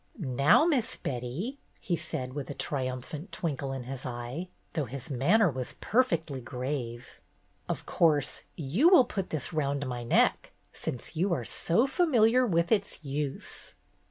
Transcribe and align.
"Now, 0.17 0.65
Miss 0.65 0.95
Betty," 0.97 1.59
he 1.79 1.95
said, 1.95 2.33
with 2.33 2.49
a 2.49 2.55
trium 2.55 3.01
phant 3.03 3.31
twinkle 3.31 3.71
in 3.71 3.83
his 3.83 4.03
eye, 4.03 4.49
though 4.73 4.85
his 4.85 5.11
manner 5.11 5.51
was 5.51 5.75
perfectly 5.79 6.41
grave, 6.41 7.19
"of 7.69 7.85
course 7.85 8.45
you 8.55 8.89
will 8.89 9.05
put 9.05 9.29
this 9.29 9.53
round 9.53 9.85
my 9.85 10.01
neck, 10.03 10.53
since 10.73 11.15
you 11.15 11.31
are 11.33 11.45
so 11.45 11.85
familiar 11.85 12.47
with 12.47 12.71
its 12.71 13.05
use." 13.05 13.75